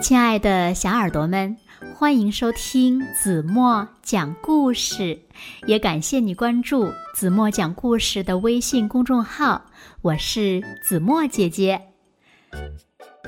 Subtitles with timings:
[0.00, 1.56] 亲爱的小耳朵们，
[1.94, 5.18] 欢迎收听子墨讲故事，
[5.66, 9.66] 也感谢你关注子墨讲故事的微信公众号。
[10.00, 11.82] 我是子墨姐姐。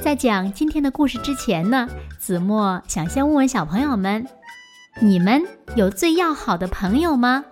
[0.01, 1.89] 在讲今天的故事之前呢，
[2.19, 4.25] 子墨想先问问小朋友们：
[5.01, 5.43] 你们
[5.75, 7.45] 有最要好的朋友吗？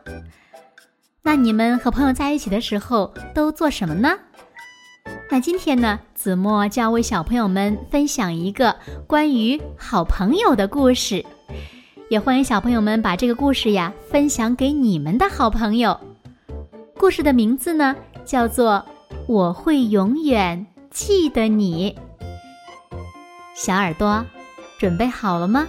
[1.23, 4.17] 那你们和朋友在一起的时候都做什么呢？
[5.41, 8.75] 今天呢，子墨就要为小朋友们分享一个
[9.07, 11.25] 关于好朋友的故事，
[12.11, 15.99] 也欢迎小朋友们把这个故事呀分享给你们的好朋友。
[16.97, 18.85] 故事的名字呢叫做
[19.29, 21.97] 《我会永远记得你》。
[23.55, 24.25] 小耳朵，
[24.79, 25.69] 准备好了吗？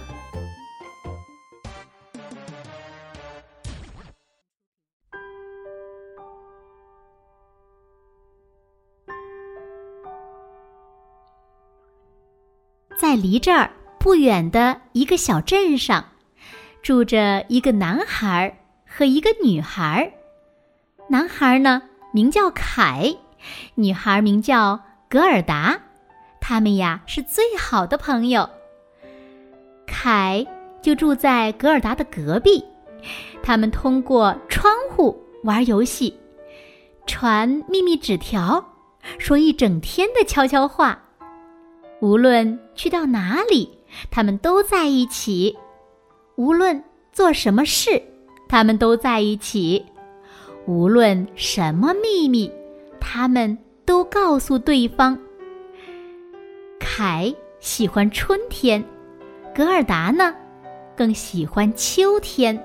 [13.00, 16.04] 在离这儿不远的一个小镇上，
[16.82, 20.12] 住着一个男孩和一个女孩。
[21.08, 21.80] 男孩呢
[22.12, 23.16] 名叫凯，
[23.76, 25.80] 女孩名叫格尔达。
[26.42, 28.50] 他们呀是最好的朋友。
[29.86, 30.46] 凯
[30.82, 32.62] 就住在格尔达的隔壁，
[33.42, 36.20] 他们通过窗户玩游戏，
[37.06, 38.62] 传秘密纸条，
[39.16, 41.06] 说一整天的悄悄话。
[42.00, 43.68] 无论去到哪里，
[44.10, 45.54] 他们都在一起；
[46.36, 48.02] 无论做什么事，
[48.48, 49.84] 他们都在一起；
[50.66, 52.50] 无论什么秘密，
[52.98, 55.18] 他们都告诉对方。
[56.78, 58.82] 凯喜欢春天，
[59.54, 60.34] 格尔达呢，
[60.96, 62.58] 更喜欢秋天。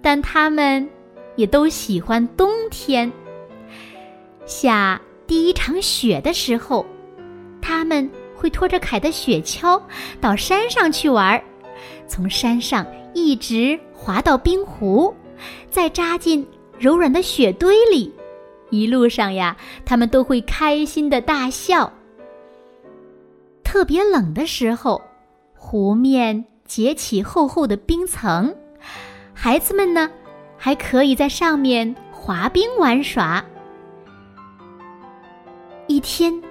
[0.00, 0.88] 但他们
[1.34, 3.10] 也都喜欢冬天。
[4.46, 6.86] 下第一场雪的时候。
[7.62, 9.80] 他们会拖着凯的雪橇
[10.20, 11.42] 到山上去玩，
[12.06, 15.14] 从山上一直滑到冰湖，
[15.70, 16.46] 再扎进
[16.78, 18.12] 柔软的雪堆里。
[18.70, 21.90] 一路上呀，他们都会开心的大笑。
[23.62, 25.00] 特别冷的时候，
[25.54, 28.54] 湖面结起厚厚的冰层，
[29.32, 30.10] 孩子们呢，
[30.56, 33.44] 还可以在上面滑冰玩耍。
[35.86, 36.42] 一天。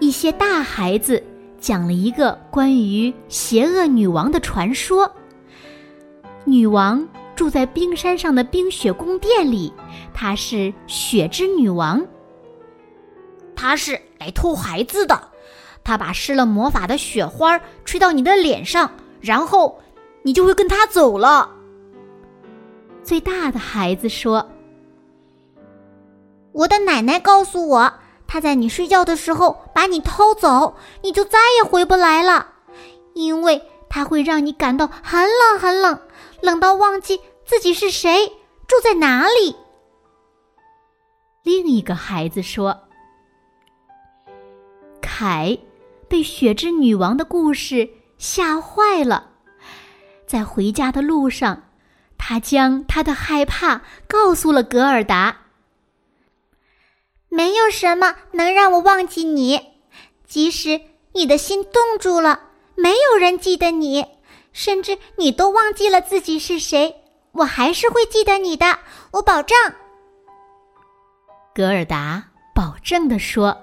[0.00, 1.22] 一些大孩子
[1.58, 5.10] 讲了一个关于邪恶女王的传说。
[6.44, 9.72] 女王住在冰山上的冰雪宫殿里，
[10.12, 12.04] 她是雪之女王。
[13.56, 15.28] 她是来偷孩子的，
[15.82, 18.90] 她把施了魔法的雪花吹到你的脸上，
[19.20, 19.80] 然后
[20.22, 21.50] 你就会跟她走了。
[23.02, 24.46] 最大的孩子说
[26.52, 27.92] ：“我的奶奶告诉我。”
[28.26, 32.46] 她在你睡觉的时候把你偷走，你就再也回不来了，
[33.14, 36.00] 因为它会让你感到很冷很冷，
[36.40, 38.28] 冷到忘记自己是谁，
[38.66, 39.56] 住在哪里。
[41.42, 42.84] 另一个孩子说
[45.02, 45.58] ：“凯
[46.08, 49.30] 被雪之女王的故事吓坏了，
[50.26, 51.64] 在回家的路上，
[52.16, 55.42] 他将他的害怕告诉了格尔达。”
[57.34, 59.60] 没有什么能让我忘记你，
[60.24, 60.80] 即使
[61.14, 62.38] 你的心冻住了，
[62.76, 64.06] 没有人记得你，
[64.52, 67.02] 甚至你都忘记了自己是谁，
[67.32, 68.78] 我还是会记得你的，
[69.10, 69.58] 我保证。
[71.52, 72.22] 格尔达
[72.54, 73.56] 保证的说。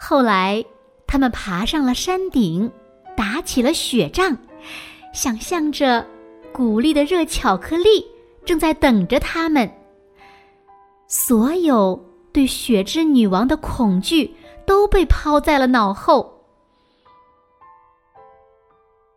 [0.00, 0.64] 后来，
[1.06, 2.72] 他们爬上了山顶，
[3.14, 4.38] 打起了雪仗，
[5.12, 6.06] 想象着
[6.50, 8.06] 鼓励的热巧克力
[8.46, 9.70] 正在等着他们。
[11.10, 11.98] 所有
[12.32, 14.34] 对雪之女王的恐惧
[14.66, 16.44] 都被抛在了脑后。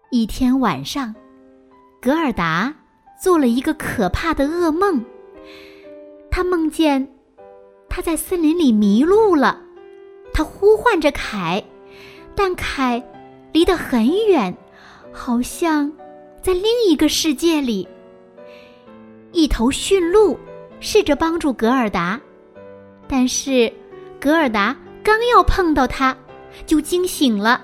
[0.10, 1.14] 一天晚上，
[2.02, 2.74] 格尔达
[3.22, 5.04] 做了一个可怕的噩梦。
[6.30, 7.14] 他梦见
[7.90, 9.62] 他在森林里迷路了，
[10.34, 11.62] 他呼唤着凯，
[12.34, 13.04] 但凯
[13.52, 14.56] 离得很远，
[15.12, 15.92] 好像
[16.42, 17.86] 在另一个世界里。
[19.34, 20.40] 一头驯鹿。
[20.82, 22.20] 试着帮助格尔达，
[23.08, 23.72] 但是
[24.20, 26.18] 格尔达刚要碰到他，
[26.66, 27.62] 就惊醒了。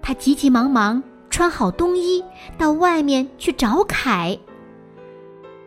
[0.00, 2.24] 他急急忙忙穿好冬衣，
[2.56, 4.38] 到外面去找凯。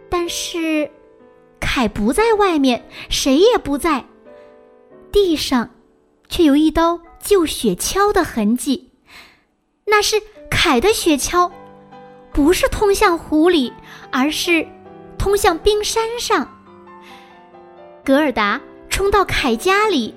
[0.10, 0.90] 但是
[1.60, 4.06] 凯不在外面，谁也不在。
[5.12, 5.70] 地上
[6.30, 8.90] 却有一刀旧雪橇的痕迹，
[9.86, 10.16] 那是
[10.50, 11.52] 凯的雪橇，
[12.32, 13.74] 不是通向湖里，
[14.12, 14.66] 而是。
[15.28, 16.48] 冲向冰山上，
[18.02, 20.16] 格尔达冲到凯家里，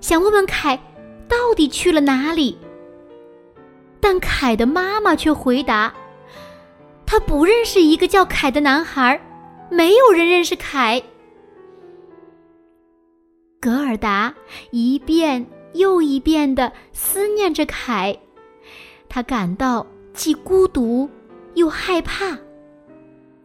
[0.00, 0.80] 想问问凯，
[1.26, 2.56] 到底去了哪里？
[3.98, 5.92] 但凯的妈妈却回答
[7.04, 9.20] ：“他不认识一个叫凯的男孩，
[9.68, 11.02] 没有人认识凯。”
[13.60, 14.32] 格尔达
[14.70, 15.44] 一遍
[15.74, 18.16] 又一遍的思念着凯，
[19.08, 21.10] 他感到既孤独
[21.54, 22.38] 又害怕，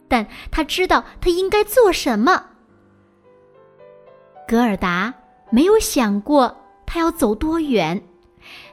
[0.08, 2.46] 但他知道他应该做什么。
[4.48, 5.12] 格尔达
[5.50, 6.56] 没有想过
[6.86, 8.02] 他要走多远，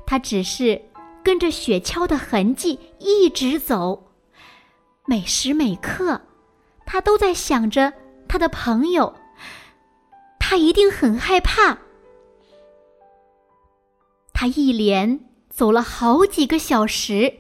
[0.06, 0.82] 他只是
[1.22, 4.12] 跟着雪橇的痕迹一直走，
[5.06, 6.22] 每时每刻，
[6.86, 7.92] 他都在想着
[8.28, 9.14] 他的朋友。
[10.40, 11.80] 他一定很害怕。
[14.32, 17.40] 他一连走了好几个小时，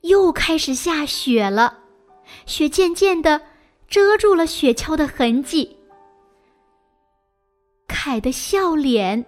[0.00, 1.78] 又开始下雪了，
[2.46, 3.40] 雪渐渐的
[3.88, 5.76] 遮住了雪橇的痕迹。
[7.86, 9.24] 凯的笑脸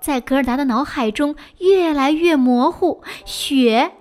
[0.00, 3.92] 在格尔达的脑海中越来越模糊，雪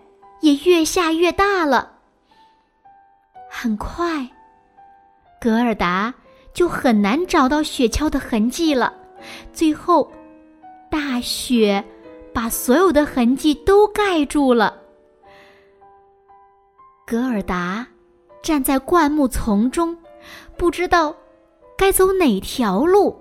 [0.41, 1.93] 也越下越大了。
[3.49, 4.29] 很快，
[5.39, 6.13] 格尔达。
[6.55, 8.93] 就很难找到雪橇的痕迹了。
[9.51, 10.09] 最后，
[10.89, 11.83] 大雪
[12.33, 14.81] 把所有的痕迹都盖住了。
[17.05, 17.85] 格尔达
[18.45, 19.97] 站在灌木丛中，
[20.55, 21.15] 不知道
[21.75, 23.19] 该走哪条路。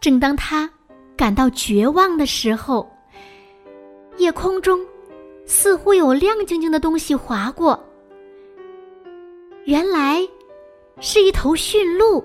[0.00, 0.70] 正当他
[1.16, 2.88] 感到绝望的时候，
[4.16, 4.86] 夜空中
[5.44, 7.76] 似乎有亮晶晶的东西划过。
[9.64, 10.24] 原来。
[11.00, 12.22] 是一头驯鹿，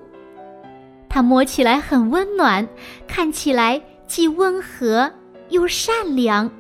[1.10, 2.68] 它摸起来很温暖，
[3.08, 5.12] 看起来既温和
[5.50, 6.52] 又善良。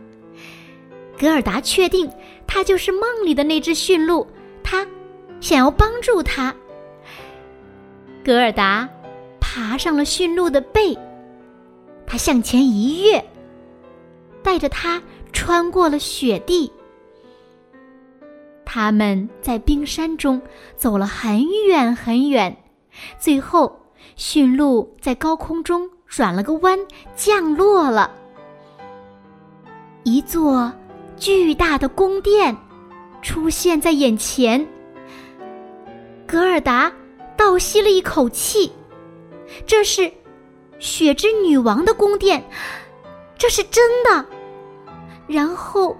[1.19, 2.09] 格尔达确定，
[2.48, 4.25] 它就是梦里的那只驯鹿。
[4.69, 4.86] 他
[5.40, 6.54] 想要帮助他。
[8.22, 8.90] 格尔达
[9.40, 10.98] 爬上了驯鹿的背，
[12.06, 13.24] 他向前一跃，
[14.44, 16.69] 带着它穿过了雪地。
[18.66, 20.42] 他们在冰山中
[20.75, 22.58] 走了很远很远，
[23.18, 23.74] 最后
[24.18, 26.78] 驯鹿在高空中转了个弯，
[27.16, 28.12] 降落了。
[30.04, 30.69] 一座
[31.16, 32.54] 巨大的宫殿
[33.22, 34.66] 出现在眼前。
[36.25, 36.92] 格尔达
[37.36, 38.72] 倒吸了一口气，
[39.66, 40.12] 这是
[40.80, 42.44] 雪之女王的宫殿，
[43.38, 44.25] 这是真的。
[45.28, 45.96] 然后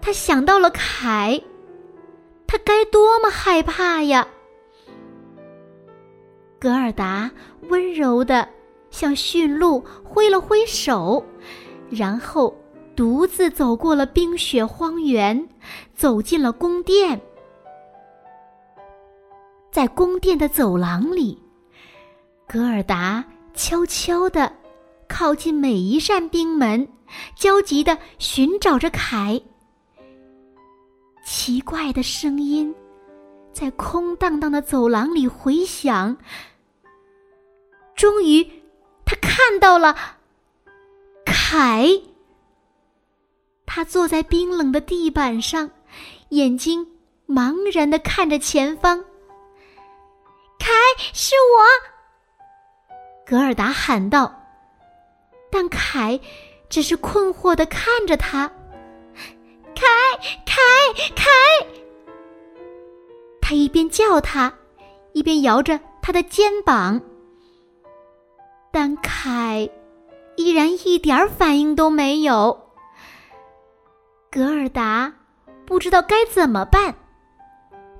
[0.00, 1.40] 他想到了凯。
[2.46, 4.28] 他该多么害怕呀！
[6.60, 7.28] 格尔达
[7.68, 8.48] 温柔的
[8.90, 11.24] 向驯鹿挥了挥手，
[11.90, 12.56] 然后
[12.96, 15.48] 独自走过了冰雪荒原，
[15.94, 17.20] 走进了宫殿。
[19.72, 21.36] 在宫殿的走廊里，
[22.46, 24.52] 格尔达悄悄地
[25.08, 26.86] 靠近每一扇冰门，
[27.34, 29.40] 焦急地寻找着凯。
[31.24, 32.72] 奇怪的声音
[33.52, 36.16] 在空荡荡的走廊里回响。
[37.96, 38.48] 终于，
[39.04, 39.96] 他看到了
[41.24, 41.88] 凯。
[43.74, 45.68] 他坐在冰冷的地板上，
[46.28, 46.86] 眼睛
[47.26, 49.04] 茫然的看着前方。
[50.60, 50.70] 凯，
[51.12, 52.94] 是我！
[53.26, 54.32] 格尔达喊道。
[55.50, 56.20] 但凯
[56.68, 58.48] 只是困惑的看着他。
[59.74, 59.84] 凯，
[60.46, 60.54] 凯，
[61.16, 61.24] 凯！
[63.42, 64.54] 他一边叫他，
[65.14, 67.02] 一边摇着他的肩膀。
[68.70, 69.68] 但凯
[70.36, 72.63] 依然一点反应都没有。
[74.34, 75.12] 格尔达
[75.64, 76.92] 不知道该怎么办，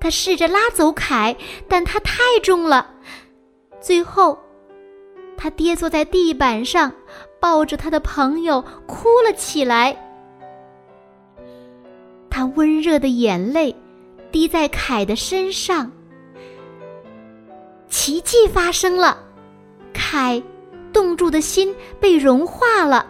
[0.01, 1.33] 他试着拉走凯，
[1.69, 2.91] 但他太重了。
[3.79, 4.37] 最后，
[5.37, 6.91] 他跌坐在地板上，
[7.39, 9.95] 抱着他的朋友哭了起来。
[12.29, 13.73] 他温热的眼泪
[14.29, 15.89] 滴在凯的身上。
[17.87, 19.17] 奇迹发生了，
[19.93, 20.43] 凯
[20.91, 23.07] 冻住的心被融化了，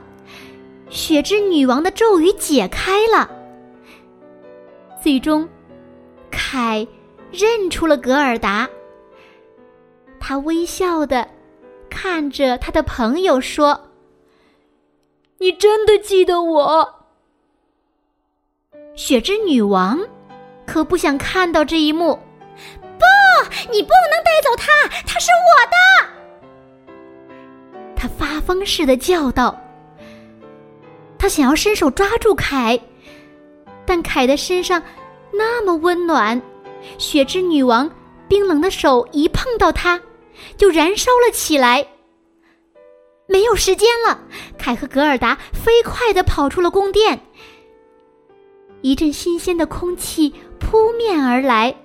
[0.95, 3.29] 雪之女王的咒语解开了。
[5.03, 5.47] 最终，
[6.31, 6.87] 凯
[7.31, 8.67] 认出了格尔达。
[10.21, 11.27] 他微笑的
[11.89, 13.89] 看着他的朋友说
[15.37, 16.89] ：“你真的记得我？”
[18.95, 19.99] 雪之女王
[20.65, 22.17] 可不想看到这一幕。
[22.81, 23.03] 不，
[23.69, 24.71] 你不能带走他，
[25.05, 25.51] 他是我
[26.87, 26.95] 的！
[27.97, 29.61] 他发疯似的叫道。
[31.25, 32.79] 他想要伸手抓住凯，
[33.83, 34.79] 但凯的身上
[35.33, 36.39] 那么温暖，
[36.99, 37.89] 雪之女王
[38.27, 39.99] 冰冷的手一碰到他，
[40.55, 41.83] 就燃烧了起来。
[43.25, 44.19] 没有时间了，
[44.55, 47.19] 凯和格尔达飞快地跑出了宫殿。
[48.81, 51.75] 一阵新鲜的空气扑面而来，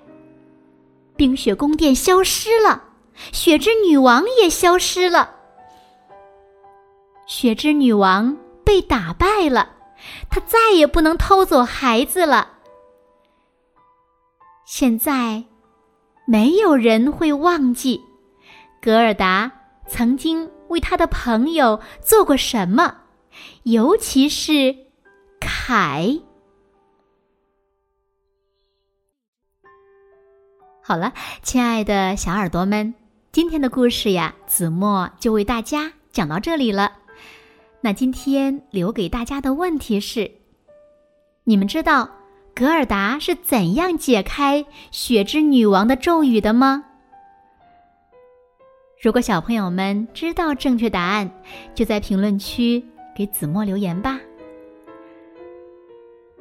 [1.15, 2.83] 冰雪宫殿消失了，
[3.31, 5.31] 雪之女王也消失了。
[7.25, 8.37] 雪之女王
[8.71, 9.67] 被打败了，
[10.29, 12.53] 他再也不能偷走孩子了。
[14.65, 15.43] 现在，
[16.25, 18.01] 没有人会忘记
[18.81, 19.51] 格尔达
[19.89, 22.95] 曾经为他的朋友做过什么，
[23.63, 24.73] 尤其是
[25.37, 26.21] 凯。
[30.81, 31.11] 好了，
[31.43, 32.93] 亲爱的小耳朵们，
[33.33, 36.99] 今天的故事呀，子墨就为大家讲到这里了。
[37.83, 40.29] 那今天留给大家的问题是：
[41.43, 42.09] 你们知道？
[42.53, 46.83] 格尔达是怎样解开雪之女王的咒语的吗？
[49.01, 51.31] 如果小朋友们知道正确答案，
[51.73, 52.83] 就在评论区
[53.15, 54.19] 给子墨留言吧。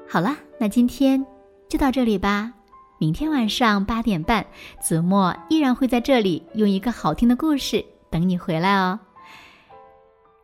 [0.07, 1.25] 好了，那今天
[1.69, 2.53] 就到这里吧。
[2.99, 4.45] 明天晚上八点半，
[4.79, 8.99] 子墨依然会在这里用一个好听的故事等你回来哦。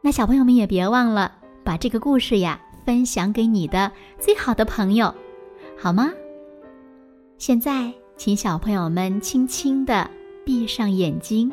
[0.07, 1.33] 那小朋友们也别忘了
[1.65, 5.13] 把这个故事呀分享给你的最好的朋友。
[5.77, 6.13] 好吗？
[7.39, 10.09] 现在，请小朋友们轻轻的
[10.45, 11.51] 闭上眼睛，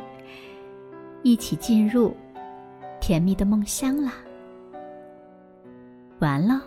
[1.23, 2.15] 一起进入
[3.01, 4.13] 甜蜜的梦乡啦。
[6.19, 6.61] 完了。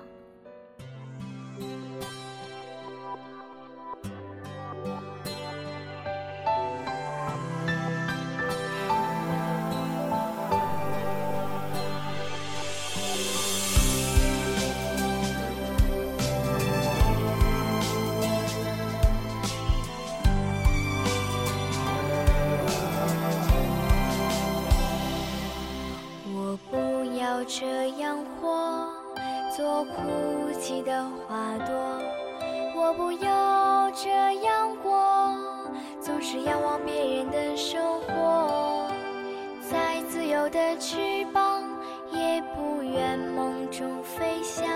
[40.57, 40.97] 的翅
[41.35, 41.63] 膀，
[42.11, 44.67] 也不愿梦中飞翔。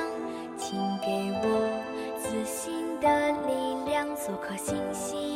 [0.59, 1.83] 请给我
[2.19, 2.71] 自信
[3.01, 5.30] 的力量，做颗星星，